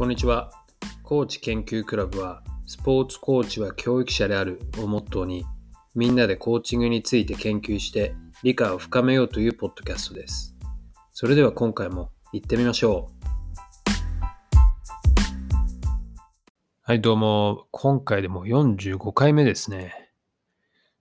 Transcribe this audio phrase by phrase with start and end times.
[0.00, 0.50] こんにちは。
[1.02, 5.44] コーチ研究クラブは、スポーツコーチは教育者であるをモットーに、
[5.94, 10.56] みんなでコーチングについて研究して理解を深めようというポッドキャストです。
[11.12, 13.26] それでは今回も行ってみましょう。
[16.80, 17.66] はい、どうも。
[17.70, 20.12] 今回でも45回目ですね。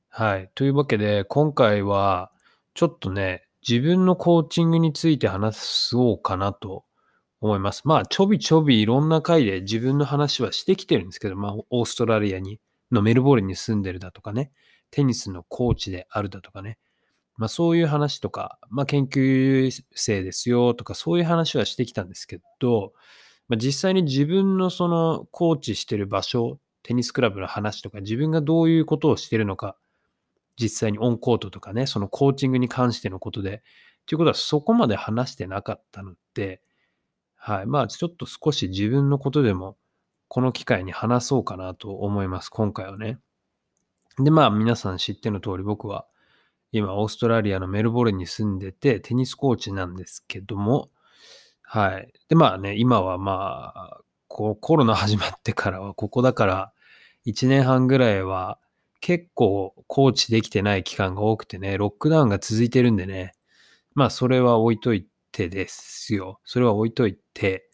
[0.09, 0.51] はい。
[0.55, 2.33] というわけで、今回は、
[2.73, 6.83] ちょっとね、自分のコーチングについて話そうかなと
[7.41, 7.83] 思います。
[7.85, 12.59] まあ、ちょびちょびいろんな回で自分の話はしてきてるんですけど、まあ、オーストラリアに、
[12.91, 14.51] のメルボルンに住んでるだとかね、
[14.91, 16.77] テニスのコーチであるだとかね、
[17.37, 22.93] まあそういう話とか、まあ研究生ですよとかそういう話はしてきたんですけど、
[23.47, 29.75] まあ、実際に自分のそのコーチしてる場所、テニスクラブの話とか自分がどういうことをしてるのか、
[30.59, 33.63] 実際にオンコートとかね、そのコーチングに関してのことで、
[34.05, 36.61] ということはそこまで話してなかったので、
[37.41, 37.65] はい。
[37.65, 39.77] まあ、ちょっと少し自分のことでも、
[40.27, 42.49] この機会に話そうかなと思います。
[42.49, 43.17] 今回はね。
[44.19, 46.05] で、まあ、皆さん知っての通り、僕は、
[46.73, 50.89] 今、オーストラリアのメルボルンに住んでて、テニスコーチなんですけども、
[51.61, 52.11] はい。
[52.27, 56.73] で、まあね、今はまあ、こうコロナ始まってからは、ここだから、
[57.25, 58.59] 1年半ぐらいは、
[59.01, 63.33] 結構コーチできてない期間が多くてね、ロックダウンが続いてるんでね、
[63.95, 66.39] まあ、それは置いといてですよ。
[66.45, 67.69] それは置いといて、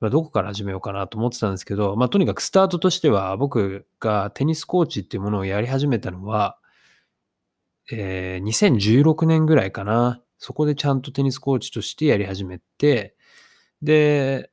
[0.00, 6.58] まあ、どこから始めようかなと思ってたんですけど、まあ、とにかくスタートとしては、僕がテニスコーチっていうものをやり始めたのは、
[7.90, 10.20] えー、2016年ぐらいかな。
[10.38, 13.14] そこでちゃんとテニスコーチとしてやり始めて、
[13.80, 14.50] で、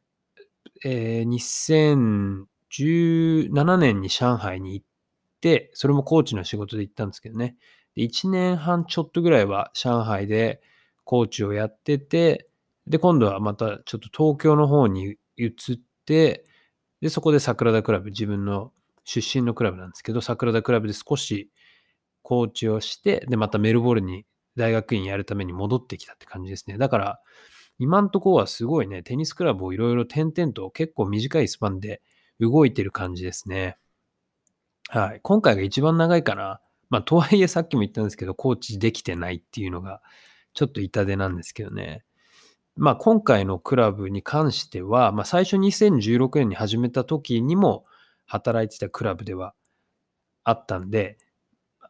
[0.86, 4.86] えー、2017年に上海に行っ
[5.41, 7.55] て、それもコーチの仕事で行ったんですけどね。
[7.95, 10.61] 1年半ちょっとぐらいは上海で
[11.09, 12.47] コーチをやってて、
[12.85, 16.45] で、今度はまたちょっと東京の方に移って、
[17.02, 18.71] で、そこで桜田クラブ、自分の
[19.05, 21.49] 出身のクラブなんですけど、桜田クラブで少し
[22.21, 26.77] コーチをして、で、またメルボルンに大学院やるために戻ってきたって感じですね。
[26.77, 27.20] だから、
[27.80, 32.03] 今んとこはすごいね、テニスクラブをいろいろ点々と結構短いスパンで
[32.39, 33.77] 動いてる感じですね。
[34.89, 35.21] はい。
[35.23, 36.61] 今回が一番長いかな。
[36.91, 40.03] まあ、とはいえさっきも言ったんですけど、コーチできてないっていうのが
[40.54, 42.04] ちょっと痛手なんですけどね。
[42.76, 47.86] まあ今回のクラブに関しては、まあ最初2016年に始めた時にも
[48.26, 49.54] 働いてたクラブでは
[50.43, 51.17] あったんで、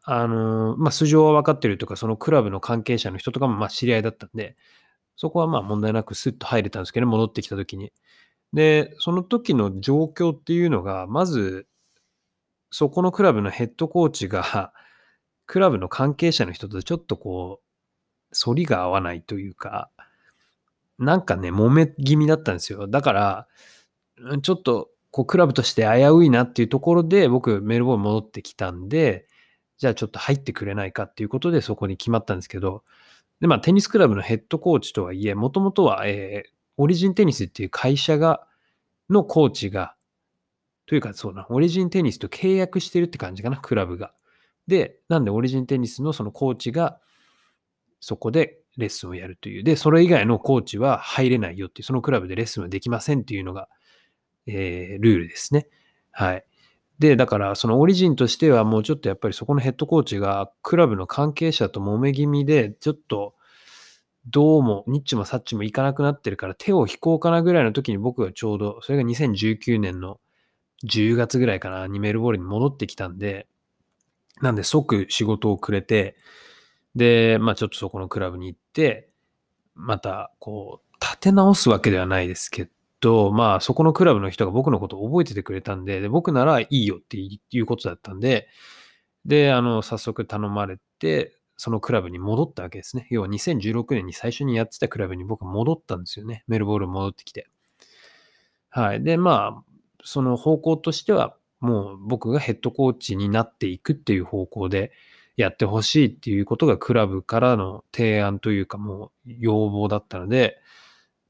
[0.03, 4.55] あのまあ素性は分かってるとか、そのクラブの関係者の人とかもまあ知り合いだったんで、
[5.15, 7.91] そこはまあ問題なくスッと入れたんですけど、戻ってきた時に。
[8.53, 11.67] で、その時の状況っていうのが、まず、
[12.71, 14.73] そこのクラブのヘッドコーチが、
[15.45, 17.68] クラブの関係者の人とちょっとこう、
[18.33, 19.89] 反りが合わないというか、
[20.97, 22.87] なんかね、揉め気味だったんですよ。
[22.87, 23.47] だから、
[24.41, 29.27] ちょっと、こう、クラブとして危ういなっていうところで、僕、メルボルン戻ってきたんで、
[29.77, 32.83] じゃあちょっと入ってくれないかっていうことで、そこに決まったんですけど、
[33.39, 38.45] で、まあ、テニスクラブのヘッドコーチとはいえ、もともとは、えー、オリジンテニスっていう会社が、
[39.09, 39.95] のコーチが、
[40.85, 44.13] というかそうな、オリジンテニスと契約してるって感じかな、クラブが。
[44.67, 46.99] で、なんでオリジンテニスのそのコーチが、
[47.99, 49.63] そこでレッスンをやるという。
[49.63, 53.67] で、それ以外のコーチは入れないよっていう、そのクラブでレッスンはできませんっていうのが、
[54.47, 55.67] えー、ルールですね。
[56.11, 56.45] はい。
[56.99, 63.35] で、だから、そのオリジンとしてはもうちょっとやっぱりそこのヘッドコーチがクラブの関係者と揉め気味で、ちょっと、
[64.27, 70.19] どうも、ニッチもサッチもいかなくなってるから手を引こうかなぐらいの時に僕がちょうど、それが2019年の
[70.85, 73.47] 10月ぐらいかな、にメルボールに戻ってきたんで、
[74.41, 76.15] なんで即仕事をくれて、
[76.95, 79.09] で、まあちょっとそこのクラブに行って、
[79.75, 82.69] またこう、立て直すわけではないですけ
[83.01, 88.47] ど、まあそこのクラブの人が僕のことを覚えててくれたんで、で僕ならいいよっていうことだったんで、
[89.25, 93.07] で、あの、早速頼まれて、そのクラブに戻ったわけですね。
[93.09, 96.43] 要は2016年に最初にやってたクラブに僕は戻ったんですよね。
[96.47, 97.47] メルボル戻ってきて。
[98.69, 99.03] はい。
[99.03, 99.63] で、まあ、
[100.03, 104.93] その方向としては、もう僕がヘッドコーチになっていくっていう方向で、
[105.37, 110.57] やってほしいっていうことがクラブからの提案というかもう要望だったので、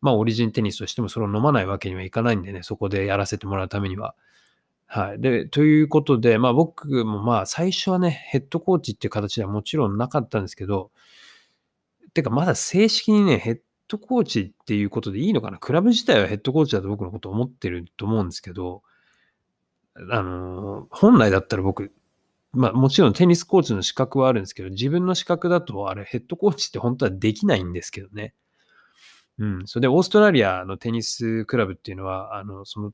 [0.01, 4.15] まあオリジンテニスとしてもそれを飲まないわけにはいかないんでね、そこでやらせてもらうためには。
[4.85, 5.21] はい。
[5.21, 10.89] で、ということで、まあ僕もまあ最初はね、ヘッドコーチっていう形ではもちろんなかったんですけど、
[12.15, 15.59] てかまだ正式にね、ヘッドコーチっていうことでいいのかな？
[15.59, 18.81] クラブ自体はヘッドコーチだと僕のこと思ってると思うんですけど、
[20.11, 21.91] あの本来だったら僕、
[22.51, 28.33] まあもちろんテニスコーチの資格はあるんですけど、自分の資格だとあれヘッドコーチって本当はできないんですけどね。
[29.39, 29.67] うん。
[29.67, 32.91] それで、オーストラリアのテニスクラブっていうのは、あの、その、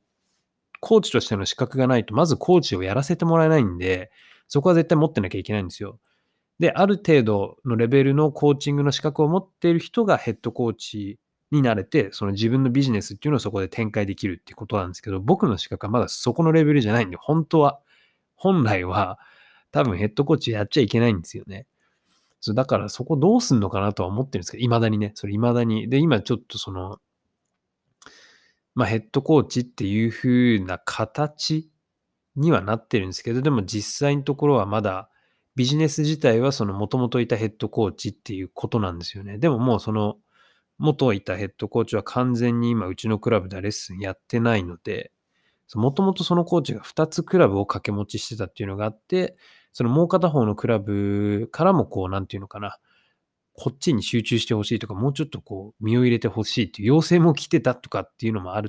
[0.79, 4.11] コーチとしての資格がないと、まずコーチをやらせてもらえないんで、
[4.47, 5.99] そこは絶対持ってなきゃいけないんですよ。
[6.59, 11.19] で、ある程度のレベルのコーチングの資格を持っている人がヘッドコーチ
[11.51, 17.79] になれて、その自分のビジネスっていうのをそこで展開できるっていうことなんですけど、僕の資格はまだそこのレベルじゃないんで、本当は、
[18.35, 19.17] 本来は
[19.75, 21.67] 多分ヘッドコーチやっちゃいけないんですよね。
[22.39, 25.89] そうだからそこどうすんのかなとは思ってるんですけど、未だにね、それ未だに。
[25.89, 26.97] で、今ちょっとその、
[28.73, 31.69] まあヘッドコーチっていう風な形
[32.37, 35.09] にはなってるんですけど、でも実際のところはまだ
[35.57, 39.39] ビジネス自体はその元々いたヘッドコーチっていうことなんですよね。
[39.39, 40.15] でももうその
[40.77, 45.11] 元いたヘッドコーチは完全に今うちのクラブではレッスンやってないので、
[45.73, 49.35] もともとそのコーチが2つクラブを掛け持ちしてたっていうのがあって、
[49.75, 52.79] そのもう片方のクラブからもこう、なんていうのかな、
[53.51, 58.63] こっちに集中してほしいとか、もうちょっとこう、身を入れてほしいっていう要請も来てたとかっていうのもあっ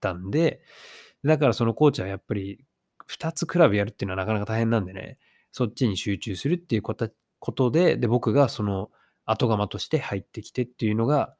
[0.00, 0.60] たんで、
[1.24, 2.62] だからそのコーチはやっぱり
[3.08, 5.16] 2つクラブやるっていうのはなかなか大変なんでね、
[5.52, 8.90] そっちに集中するっていうことで、で、僕がその
[9.24, 11.34] 後釜として入ってきてっていうのが、っ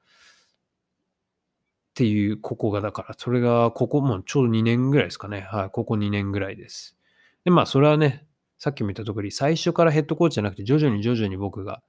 [1.95, 5.43] ていう、ここがだから、それが、ここもちょうど2年ぐらいですかね。
[5.43, 6.97] はい、ここ2年ぐらいです。
[7.45, 8.27] で、まあ、それはね、
[8.63, 11.83] さっきも言った通り、最初からヘッドコーチじゃなくて、徐々に徐々に僕が、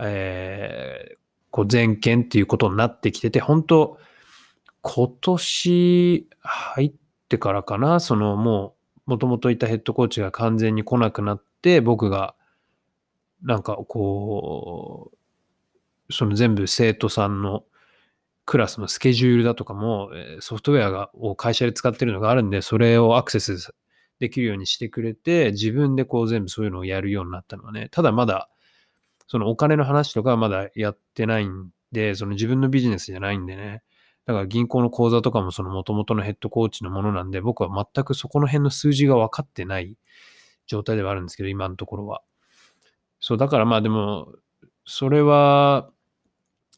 [0.00, 1.18] えー、
[1.52, 3.96] こう、全権っていうことになってきてて、本当
[4.82, 6.92] 今年入っ
[7.28, 8.74] てからかな、そのも
[9.06, 12.34] う、もともといたヘッドコーチが完全に来なくなって、僕が、
[13.44, 15.12] なんかこ
[16.08, 17.62] う、その全部生徒さんの
[18.46, 20.10] クラスのスケジュールだとかも、
[20.40, 23.72] ソフトウェアがを会社で使ってるのがあるんで、それをアクセス
[24.20, 28.48] できるようにしてくれて、自分でこう全部そういうのをやるようになったのはね、ただまだ、
[29.26, 33.82] そのお金の話とかはまだやってないんで、その自分のビジネスじゃないんでね、
[34.26, 39.96] だから銀行の口座とかもその元々のヘッドコーチのものなんで、僕は全くそこの辺の数字が分かってない
[40.66, 42.22] 状態ではあるんですけど、今のところは。
[43.20, 44.34] そう、だからまあでも、
[44.84, 45.90] それは、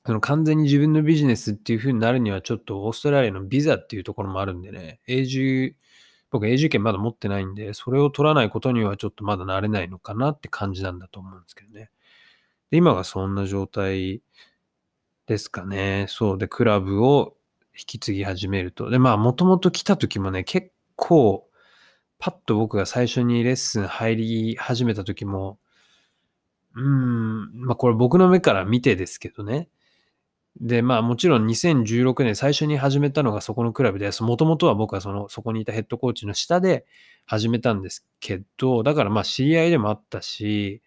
[0.06, 5.76] その完全に自分のビジネスっていう風になるにはちょっとオーストラリアのビザっていうところもあるんでね、永住、
[6.32, 11.90] 僕永住権まだ持ってないんで、それを取らないことにはちょっとまだなれないのかなって感じなんだと思うんですけどね。
[12.70, 14.22] で、今がそんな状態
[15.26, 16.06] ですかね。
[16.08, 17.36] そうで、クラブを
[17.78, 18.90] 引き継ぎ始めると。
[18.90, 21.46] で、まあ、もともと来た時もね、結構、
[22.18, 25.58] パッと僕が最初にレッスン入り始めた時も、
[26.74, 29.68] うーん、まあこれ僕の目から見てですけどね。
[30.60, 36.84] で、まあもちろん2016年最初に始めたのがそこのクラブで、もともとは僕はその、そこにいたヘッドコーチの下で
[37.24, 40.82] 始めたんですけど、だからまあ知り合いでもあったし、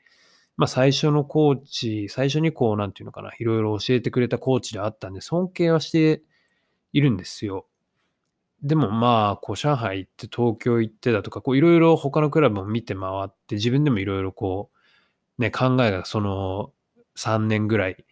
[0.57, 6.21] まあ最初のコーチ、最初にこう、なんていうのかな、いろいろ教えてくれたコーチであったんで、尊敬はして
[6.93, 7.65] いるんですよ。
[8.61, 14.69] でもまあ、こう、上海行って東京行ってだとか、こう、いろいろ他のクラブも見て回って、自分でもいろいろこ
[15.37, 16.71] う、ね、考えがその
[17.17, 18.05] 3年ぐらい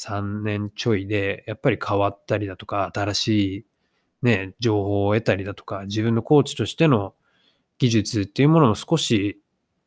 [0.00, 3.66] 3年ちょいで、やっぱり変わったりだとか、新しい
[4.22, 7.14] ね、情報を得たりだとか、自分のコーチとしての
[7.78, 9.40] 技術っていうものも少し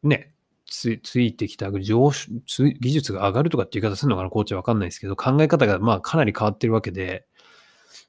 [0.04, 0.34] ね、
[0.66, 7.26] ついてきた上技術が上がるとかって言い方するのかな、コーチはわかんないですけど、考え方がまあかなり変わってるわけで、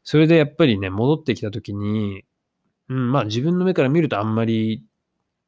[0.02, 2.24] それでやっぱりね、戻ってきたときに、
[2.88, 4.84] うん、まあ自分の目から見るとあんまり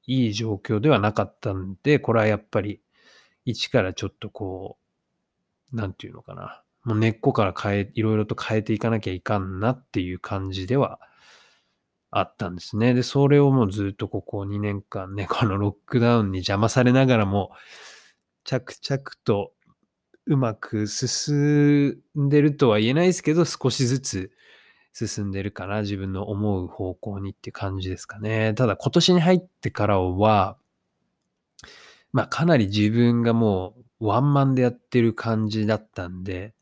[0.06, 2.80] いい状況ではなかったんで、これはやっぱり
[3.44, 4.85] 一からちょっとこう、
[5.76, 6.62] なんていうのかな。
[6.84, 11.00] もう根っこから変え、いろいろと変えていかなきゃいかんなっていう感じでは
[12.10, 12.94] あったんですね。
[12.94, 17.52] で、それをもうずっとここ2年間ね、 このロックダウンに邪魔されながらも、
[18.44, 19.52] 着々と
[20.26, 24.32] うまく進んでるとは言えないですけど、少しずつ
[24.92, 25.82] 進んでるかな。
[25.82, 28.54] 自分の思う方向にって感じですかね。
[28.54, 30.56] ただ今年に入ってからは、
[32.12, 36.54] まあかなり自分がもうワンマンでやってる感じだったんで、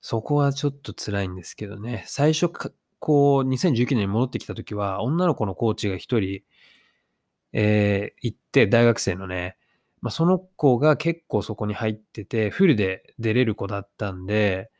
[0.00, 2.04] そこはちょっと辛いんですけどね。
[2.06, 2.48] 最初、
[2.98, 6.42] こう、2019年に戻ってきた時は、女の子のコーチが一人、
[7.52, 9.56] えー、行って、大学生のね、
[10.00, 14.70] まあ、その子が結構そこに入ってて、フルで出れる子だったんで、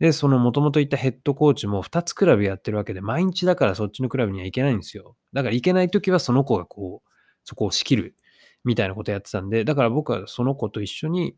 [0.00, 5.16] で、その元々行ったヘッドコーチも2つクラブやってるわけで、毎日だからそっちのクラブには行けないんですよ。
[5.32, 7.10] だから行けない時はその子がこう、
[7.44, 8.16] そこを仕切る
[8.64, 11.36] みたいなことやってたんで、だから僕はその子と一緒に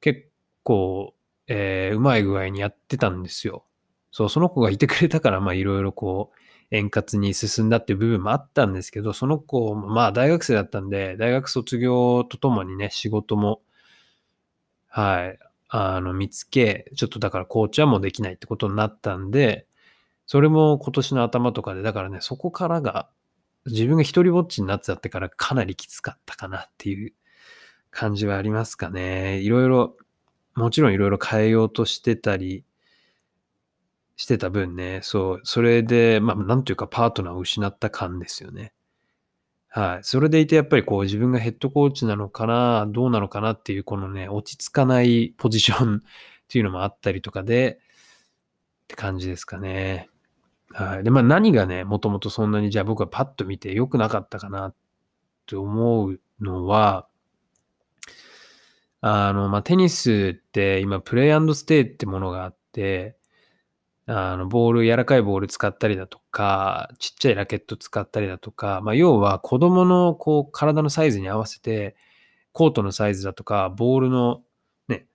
[0.00, 0.28] 結
[0.62, 1.14] 構、
[1.46, 3.64] えー、うまい具合にやってたんですよ。
[4.12, 6.40] そう、その子がいてくれたから、まあいろいろこう、
[6.70, 13.62] 円滑に進んだっていう部分もあったんですけど、その子、まあ大学生だったんで、大学卒業とともにね、仕事も、
[14.88, 15.38] はい、
[15.68, 19.66] あの、見つけ、ちょっとだからコーチはもできないってことになったんで、
[20.26, 23.08] それも今年の頭とかで、だからね、そこからが、
[23.66, 27.12] 自分が一人ぼっちになっちゃってからかなりきつかったかなっていう
[27.90, 29.40] 感じはありますかね。
[29.40, 29.96] いろいろ、
[30.54, 32.64] もちろんいろいろ変えようとしてたり
[34.20, 38.74] してた分ね、そう、それで、まあ、なんというかパートナーを失った感ですよね。
[39.68, 40.04] はい。
[40.04, 46.00] それでいてやっぱりこう自分がヘッドコーチなのかな、どうなのかなっていうこのね、落ち着かないポジションっ
[46.48, 47.78] ていうのもあったりとかで、
[48.84, 50.10] って感じですかね。
[50.72, 51.04] はい。
[51.04, 54.74] で、まあ何がね、もともとそんなにじゃあ僕はパッと見て良くなかったかなっ
[55.46, 57.08] て思うのは、
[59.00, 63.16] あの、まあテニスって今プレイステイってものがあって、
[64.06, 71.94] あの、ボール、柔らかいボール使ったりだとか、ちっちゃいラケット使ったりだとか、まあ、要は子供のこう体のサイズに合わせて、
[72.52, 74.42] コートのサイズだとか、ボールの
[74.88, 75.06] ね、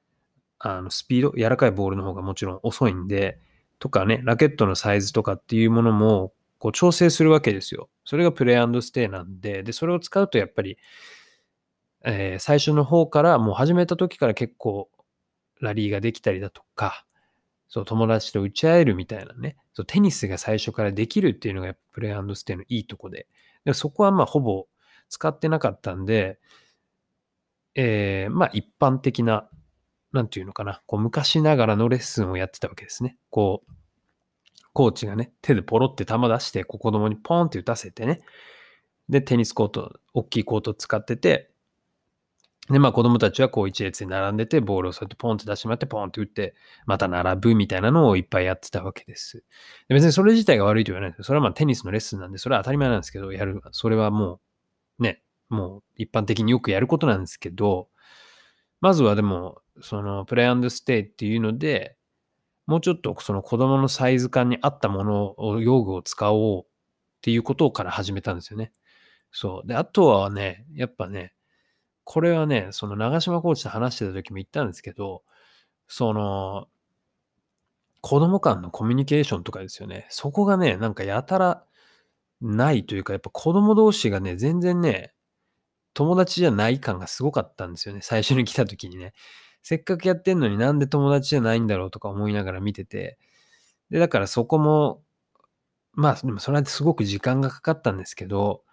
[0.59, 3.39] あの、スピード、柔らかいボールの方がもちろん遅いんで、
[3.79, 7.89] とかね、ラケットのサイズとかっていうものも、こう調整するわけですよ。
[8.05, 10.77] それがプレイステイなんで、で、それを使うとやっぱり、
[12.03, 14.89] えー、最初の方からもう始めた時から結構
[15.59, 17.05] ラリーができたりだとか、
[17.67, 23.27] そう、友達と打ち合えるみたいなね、そうテニスが最初からできるっていうのがプレイステイのいいとこで、
[23.65, 24.67] でそこはまあほぼ
[25.09, 26.39] 使ってなかったんで、
[27.73, 29.49] えー、まあ一般的な、
[30.15, 33.17] なんていうのかな、こう昔ながらのレッスンをやってたわけですね。
[33.29, 33.71] こう、
[34.73, 38.21] コーチがね、手でポロって球出して、こう子供にポンって打たせてね、
[39.07, 41.51] で、テニスコート、大きいコート使ってて、
[42.69, 46.55] で、まあ子供たちはこう一列に並んでて、ボールをそうやってポンって出してもらって、ポンって打って、
[46.87, 49.43] また並ぶみたいなのをいっぱいやってたわけです。
[49.87, 54.39] で別にそれ自体が悪いと言わないです、それはまあテニスのレッスンなんで、それは当たり前なんですけど、やる、それはも
[54.99, 57.87] う、ね、もう一般的によくやることなんですけど、
[58.81, 61.97] まずはでも、そのプレイステイっていうので、
[62.67, 66.67] もうちょっとその子供のサイズ感に合ったものを、用具を使おうっ
[67.21, 68.71] ていうことから始めたんですよね。
[69.31, 69.67] そう。
[69.67, 71.33] で、あとはね、やっぱね、
[72.05, 75.23] これはね、その長島コーチと話してた時も言ったんですけど、
[75.87, 76.67] その、
[78.01, 80.05] 子供間のコミュニケーションとかですよね。
[80.11, 81.65] そこがね、なんかやたら
[82.41, 85.14] ないというか、やっぱ子供同士がね、全然ね、
[85.95, 88.01] 友達じゃない感がすごかったんですよね。
[88.03, 89.13] 最初に来た時にね。
[89.63, 93.17] せっかくやってんのになんで友達じゃないんだろうとか思いながら見てて。
[93.89, 95.01] で、だからそこも、
[95.93, 98.63] まあ、でもそれはすごく時間がかかったんですけど、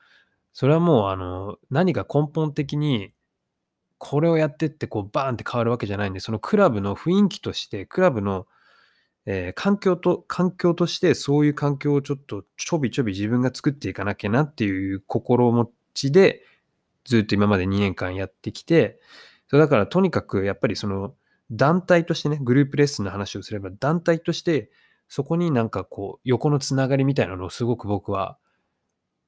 [0.52, 3.14] それはもうあの、何か根本的に
[3.98, 8.48] これをやってってこうバーンって変わるわけじゃないんで、そのクラブの雰囲気として、クラブの、
[9.26, 16.42] えー、環境と、環境としてそういう環境をちょっとちょびちょび自分が作っていかなきゃなっていう心持ちで、
[17.04, 19.00] ずっと今まで2年間やってきて、
[19.48, 21.14] そうだからとにかくやっぱりその
[21.50, 24.70] 団体としてね、グループレッスンの話をすれば団体として
[25.08, 28.38] そこになんかこう横のつながりみたいなのをすごく僕は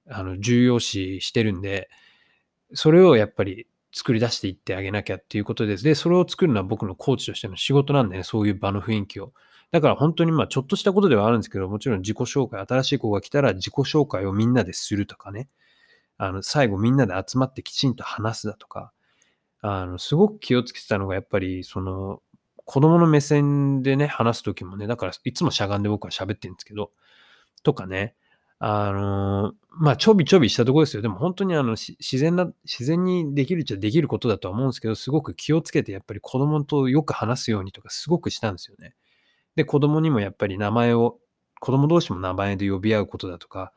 [0.08, 1.90] あの重要視してるんで、
[2.72, 5.84] それをやっぱり作り出していってあげなきゃっていうことです。
[5.84, 9.32] で、それを作るのは僕のコーチとしての仕事なんでね、そういう場の雰囲気を。
[9.70, 15.48] だから本当にまあちょっとしたことではあるんですけど、もちろん自己紹介、新しい子が来たら自己紹介をみんなでするとかね、
[16.18, 18.92] あの、最後みんなで集まってきちんと話すだとか、
[19.60, 22.20] あの、すごく気をつけてたのがやっぱり、その、
[22.64, 26.90] 子供の目線でね、話すときもね、だからいつもしゃがんで僕は喋ってるんですけど、
[27.62, 28.14] とかね、
[28.58, 31.02] あの、まあ、ちょびちょびしたところですよ。
[31.02, 38.94] でも本当にあの、自然な、自然にできるっちゃできることだとは思うんですけど、すごく気をつけてやっぱり子供とよく話すようにとかすごくしたんですよね。
[39.56, 41.18] で、子供にもやっぱり名前を、
[41.60, 43.72] 子供同士も名前で呼び合うことだとか、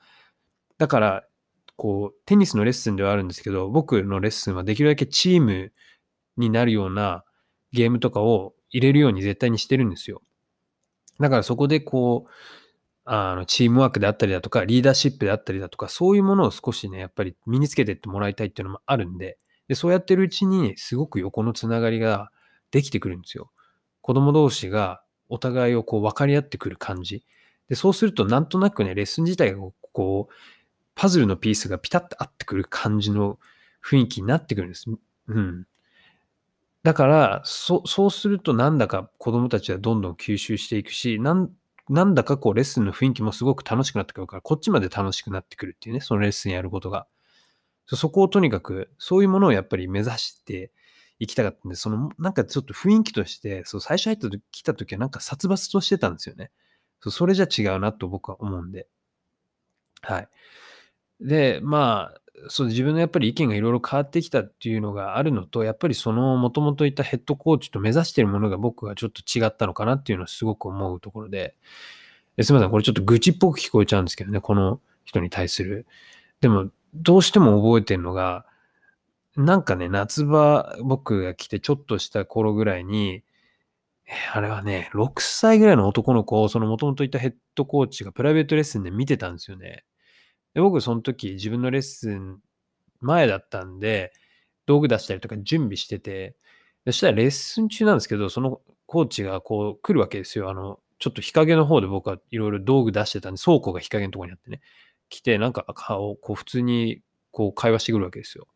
[0.77, 1.26] だから、
[1.77, 5.71] こう、テニスのレッスンではあるんですけど、僕のレッスンはできるだけチーム
[6.35, 7.23] になるような
[7.71, 10.21] ゲームとかを入れるように絶対にしてるんですよ。
[11.19, 12.31] だからそこでこう、
[13.05, 22.31] あの、チームワークであったりだとか、リーダーシップであったりだとか、そういうものを少しね、やっぱり身につけてってもらいたいっていうのもあるんで、で、そうやってるうちに、すごく横のつながりが
[22.71, 23.51] できてくるんですよ。
[24.01, 27.23] 子供同士がお互いをこう分かり合ってくる感じ。
[27.69, 29.59] で、そうするとなんとなくね、レッスン自体が
[29.93, 30.33] こう、
[30.97, 33.39] パズルのピースがピタッと合ってくる感じの
[33.87, 34.85] 雰囲気になってくるんです。
[35.27, 35.67] うん。
[36.83, 41.51] だから、そそうするとなんだか子供たちはどんどん吸収していくし、なん
[41.89, 47.07] なんだかこうレッスンの雰囲気もすごく楽しくなってくるから、こっちまで楽しくなってくるっていうね、そのレッスンやることが。
[47.87, 50.71] そこをとにかく、そういうものをやっぱり目指して
[51.19, 56.51] いきたかったんで、その、なんかちょっと雰囲気として、そう、最初入った時、来た時はなんか殺伐としてたんですよね。
[57.01, 58.87] そうそれじゃ違うなと僕は思うんで。
[60.01, 60.29] はい。
[61.21, 71.55] で、まあ、そう自分のやっぱり意見がいろいろ変わってきたっていうのがあるのと、やっぱりそのもともといたヘッドコーチと目指しているものが僕はちょっと違ったのかなっていうのはすごく思うところで、
[72.41, 75.87] すみません、これちょっと愚痴っぽく聞こえちゃうんですけどね、この人に対する。
[76.41, 78.45] でも、どうしても覚えてるのが、
[79.35, 83.23] なんかね、夏場、僕が来てちょっとした頃ぐらいに、
[84.33, 89.83] あれはね、6歳ぐらいの男の子を、その元々いたヘッドコーチがプライベートレッスンで見てたんですよね。
[90.57, 92.39] で僕、その時自分のレッスン
[92.99, 94.11] 前だったんで、
[94.65, 96.35] 道具出したりとか準備してて、
[96.87, 100.49] そしたらレッスン中なんですけど、そのコーチがこう来るわけですよ。
[100.49, 104.61] あの、ちょっと日陰の方で僕はいろいろ道具出してたんで、倉庫が日陰のところにあってね、
[105.09, 108.47] 来て、なんか顔、こう普通にこう会話してくるわけですよ。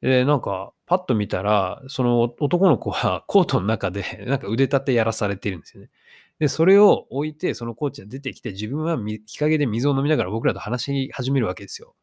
[0.00, 5.90] で、なんか、パッと見たら、その男の子はコートの中で、なんか腕立てやらされてるんですよね。
[6.38, 11.94] で、それを置いて、そのコーチが出てきて、自分は日陰で水を飲みながら僕らと話し始めるわけですよ。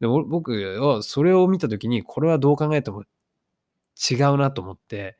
[0.00, 3.04] で僕はそれを見たときに、これはどう考えても
[4.10, 5.16] 違うなと思って、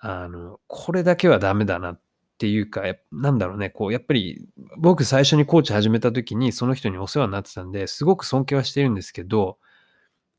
[0.00, 2.00] あの、これだけはダメだなっ
[2.38, 2.82] ていうか、
[3.12, 4.46] なんだろうね、こう、やっぱり
[4.76, 9.58] 僕最初にコーチ始めたときにその人にお世話になってたんで、すごく尊敬はしてるんですけど、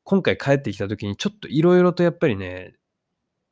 [0.04, 2.76] 今回帰ってきた時にちょっといろいろとやっぱりね、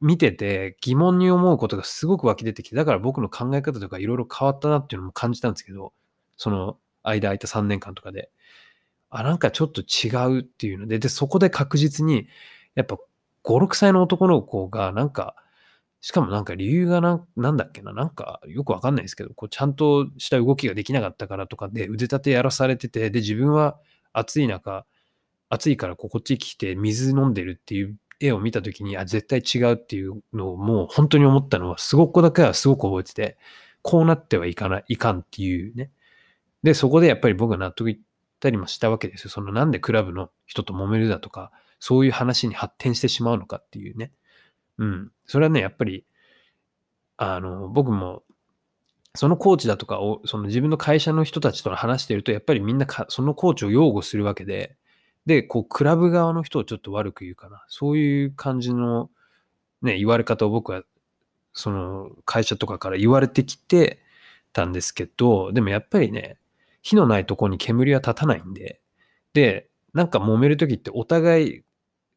[0.05, 5.93] 見てて疑問に思うことがすごく湧き出てきて、だから僕の考え方とかいろいろ変わったなっていうのも感じたんですけど、
[6.37, 8.29] その間空いた3年間とかで。
[9.09, 12.27] あ、なんかちょっと違うっていうので、で、そこで確実に、
[12.75, 12.97] やっぱ
[13.43, 15.35] 5、6歳の男の子がなんか、
[16.01, 23.79] しかもなんか理由がななんだっけな、なんかよくわかんないですけど、こうちゃんとした動きができなかったからとかで腕立てやらされてて、で、自分は
[24.13, 24.85] 暑い中、
[25.49, 33.37] 暑いからこっち来て水飲んでるっていう絵を見た時に、あ、絶対違うっていうのをもう本当に思ったのは、すごくだけはすごく覚えてて、
[33.81, 35.91] こうなってはいかない、いかんっていうね。
[36.63, 37.99] で、そこでやっぱり僕が納得いっ
[38.39, 39.29] たりもしたわけですよ。
[39.29, 44.11] そのなんでクラブの人と揉めるだとか、そういう話に発展してしまうのかっていうね。
[44.77, 45.11] うん。
[45.25, 46.05] それはね、やっぱり、
[47.17, 48.23] あの、僕も、
[49.13, 54.75] そのコーチだとかを、その自分の会社の人たちと話していると、やっぱりみんなそのコーチを擁護するわけで、
[55.25, 57.63] で、こう、クラブ側の人をちょっと悪く言うかな。
[57.67, 59.09] そういう感じの、
[59.81, 60.83] ね、言われ方を僕は、
[61.53, 63.99] その、会社とかから言われてきて
[64.53, 66.37] たんですけど、でもやっぱりね、
[66.81, 68.81] 火のないとこに煙は立たないんで、
[69.33, 71.63] で、なんか揉めるときってお互い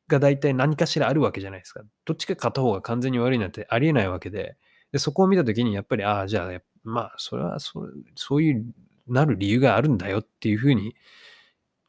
[0.08, 1.82] が大体何かしらあるわけじゃないですか。
[2.04, 4.56] どっちか片方が完全に悪いなんてありえないわけで、
[4.92, 8.66] でそこを見たときにやっぱり、ああ、じゃあ、まあ、それはそ、そういう
[9.08, 10.94] なる理由があるんだよっていうふうに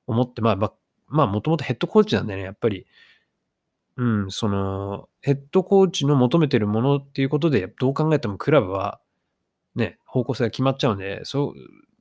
[0.08, 0.74] 思って、まあ、
[1.10, 2.86] まあもともとヘッドコーチなんでね、やっぱり、
[3.98, 9.02] うん、その、ヘッドコーチの求めてるものっていうことで、どう考えてもクラブは、
[9.76, 11.54] ね、方向性が決まっちゃうんで、そ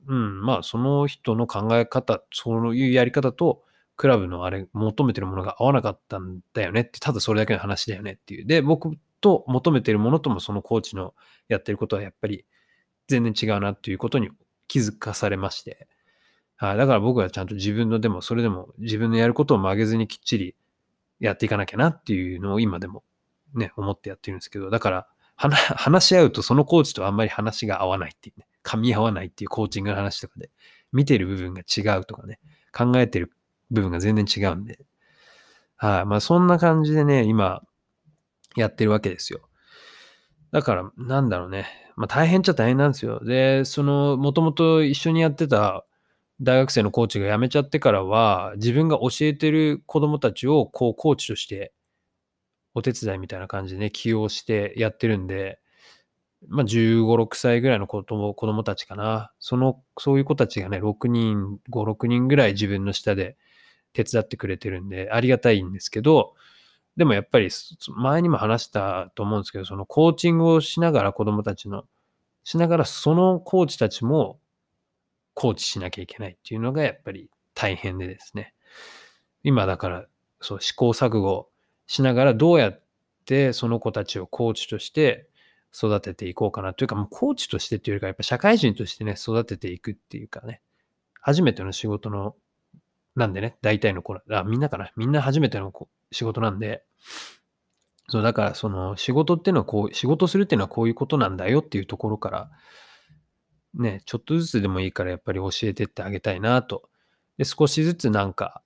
[0.06, 3.62] う、うん、まあその人の考え方、そういうやり方と、
[3.96, 8.46] クラブのあれ、求めてるものが合わなかったんだよねって、ただそれだけの話だよねっていう。
[8.46, 11.14] で、僕と求めてるものともそのコーチの
[11.48, 12.44] やってることはやっぱり
[13.08, 14.30] 全然違うなっていうことに
[14.68, 15.88] 気づかされまして。
[16.58, 16.76] はい。
[16.76, 20.54] だから僕はちゃんと自分のでも、それでも自分のやることを曲げずにきっちり
[21.20, 23.04] やっていかなきゃなっていうのを今でも
[23.54, 30.50] ね、思ってやってるんですけど、だから 話し合うとそのコーチとあんまり話が合わないっていうね、噛み合わないっていうコーチングの話とかで、
[30.92, 32.40] 見てる部分が違うとかね、
[32.72, 33.32] 考えてる
[33.70, 34.80] 部分が全然違うんで、
[35.76, 36.06] はい。
[36.06, 37.62] まあそんな感じでね、今
[38.56, 39.40] やってるわけですよ。
[40.50, 41.66] だから、なんだろうね。
[41.96, 43.20] まあ大変っちゃ大変なんですよ。
[43.24, 45.84] で、その、もともと一緒にやってた
[46.40, 51.72] 大学生のコーチが辞めちゃってからは、自分が教えてる子供たちを、こう、コーチとして、
[52.74, 55.58] お手伝いみたいな感じでね、起用してやってるんで、
[56.46, 59.32] まあ、15、6歳ぐらいの子供子供たちかな。
[59.40, 63.36] その、そういう子たちがね、6人、5、6人ぐらい自分の下で
[63.92, 66.34] 手伝ってくれてるんで、ありがたいんですけど、
[66.96, 67.48] でもやっぱり、
[67.96, 71.84] 前にも話したと思うんですけど、そのコーチングをしながら子供たちの、
[72.44, 74.40] しながらそのコーチたちも
[75.38, 78.54] コーチしなきゃいけないっていうのがやっぱり大変でですね。
[79.44, 80.06] 今だから、
[80.40, 81.48] そう試行錯誤
[81.86, 82.82] しながらどうやっ
[83.24, 85.28] てその子たちをコーチとして
[85.72, 90.60] 育てていこうかなというか、もうコーチとしてっていうよりか、やっぱ社会人としてね、育てていくっていうかね、
[91.20, 92.34] 初めての仕事の、
[93.14, 95.72] なんでね、大体の子、あ、みんなかな、みんな初めての
[96.10, 96.82] 仕事なんで、
[98.08, 102.50] そう、だからその仕事っていうのはこう、仕事するっていうのはこういうことなんだよっていうところから、
[103.74, 106.88] ね、ちょっとずつでもいいからやっぱり教えてってあげたいなと。
[107.36, 108.62] で、少しずつなんか、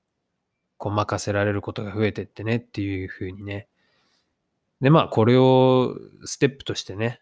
[0.78, 3.68] こう任せられることが増えてってねっていうふうにね。
[4.80, 7.20] で、まあこれをステップとしてね、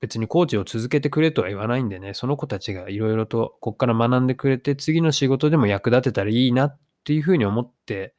[0.00, 8.14] 別にコーチを続けてくれとは言わないんでね、その子たちがいろいろとこっから学んでくれて、次の仕事でも役立てたらいいなっっていうふうに思って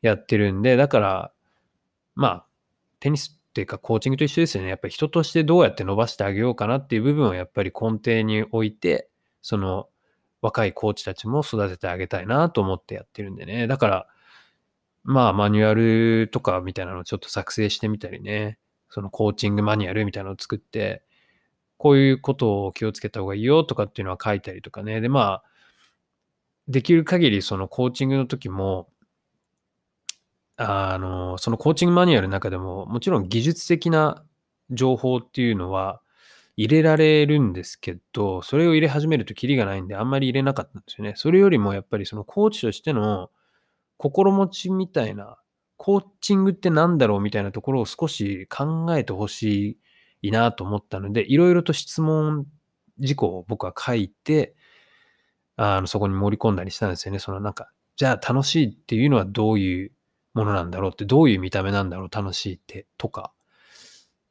[0.00, 1.32] やってるんで、だから、
[2.14, 2.46] まあ、
[2.98, 4.68] テニスっていうかコーチングと一緒ですよね。
[4.68, 9.08] やっぱり人としてどうやって伸ばしてあげようかなっていう部分をやっぱり根底に置いて、
[9.40, 9.88] その
[10.42, 13.66] 若いコーチたちも育ててあげたいなと思ってやってるんでね。
[13.66, 14.06] だから、
[15.04, 18.58] まあマニュアルとかみたいなのをちょっと作成してみたりね。
[18.90, 21.02] そのコーチングマニュアルみたいなのを作って、
[21.78, 25.00] こういうことを気をつけた方がいいよとかっていうのは書いたりとかね。
[25.00, 25.42] で、まあ、
[26.68, 28.90] できる限りそのコーチングの時も、
[30.56, 34.24] あの、そのコーチングマニュアルの中でも、もちろん技術的な
[34.70, 36.00] 情報っていうのは
[36.56, 41.12] 入れられるんですけど、それを入れ始めるとキリがないんで、あんまり入れなかったんですよね。
[41.16, 43.30] それよりもやっぱりそのコーチとしての
[43.98, 45.38] 心持ちみたいな、
[45.76, 49.78] コーチングって何だろうみたいなところを少し考えてほし
[50.22, 52.46] いなと思ったので、いろいろと質問
[52.98, 54.54] 事項を僕は書いて、
[55.56, 57.18] あの、そこに盛り込んだりしたんですよね。
[57.18, 59.92] そのなんか、じゃあ楽しいっていうのはどういう
[60.36, 63.32] ものなんだろうって、どういう見た目なんだろう、楽しいって、とか、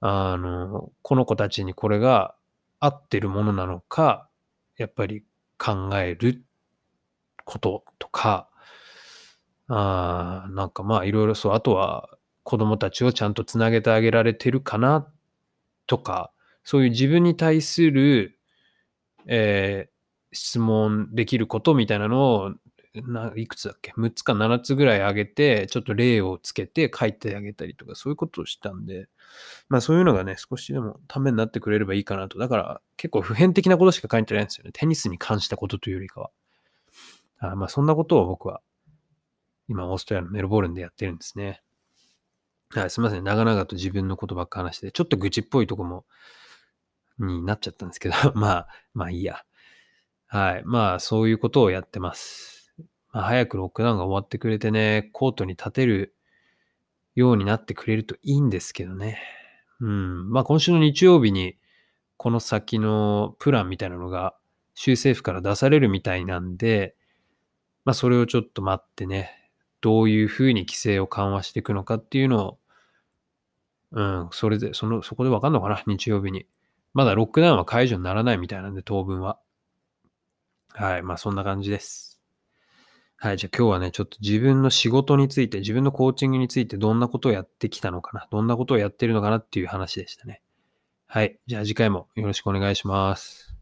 [0.01, 2.35] あの、この子たちにこれが
[2.79, 4.29] 合ってるものなのか、
[4.77, 5.23] やっぱり
[5.57, 6.45] 考える
[7.43, 8.49] こととか、
[9.67, 12.07] あなんかまあいろいろそう、あとは
[12.43, 15.11] 子供たちをちゃんとつなげてあげられてるかな
[15.87, 16.31] とか、
[16.63, 18.37] そういう自分に対する、
[19.25, 22.53] えー、質問できることみたいなのを
[23.01, 29.07] ないくつだっけ ?6 つか7つぐらい上げて、ちょっと例をつけて書いてあげたりとか、そういうことをしたんで、
[29.69, 32.39] まあそういうのがね、少しでもためになってくれればいいかなと。
[32.39, 34.71] だから結構普遍的なことしか書いてないんですよね。
[34.73, 36.29] テニスに関したことというよりかは。
[37.39, 38.61] あまあそんなことを僕は
[39.67, 41.61] 今オーストラリアのメルボルンでやってるんですね。
[42.71, 43.23] はい、すみません。
[43.23, 46.05] 長々と自分のことばっか話して、ちょっと愚痴っぽいとこも、
[47.19, 49.45] になっちゃったんですけど、 まあ、まあいいや。
[50.27, 50.63] はい。
[50.65, 52.54] まあ、そういうことをやってます。
[53.15, 56.13] ま、早くロックダウンが終わってくれてね、コートに立てる
[57.15, 59.19] ようになってくれるといいんですけどね。
[59.79, 60.29] うん。
[60.31, 61.55] まあ今週の日曜日に、
[62.17, 64.35] この先のプランみたいなのが、
[64.73, 66.93] 州政府から出されるみたいなんで、
[67.85, 69.49] まあそれをちょっと待ってね、
[69.79, 72.59] どういうふうに規制を緩和していくのかっていうのを、
[73.91, 76.47] うん、それで、その、そこでわかんのかな日曜日に。
[76.93, 79.39] まだロックダウンは解除にならないみたいなんで、当分は。
[80.73, 81.01] はい。
[81.01, 82.14] まあそんな感じです。
[83.17, 90.41] はい、じゃあ今日はね、ちょっと自分の仕事について、自分のコーチングについてどんなことをやってきたのかな、どんなことをやってるのかなっていう話でしたね。
[91.07, 93.54] はい、じゃあ次回もよろしくお願いします。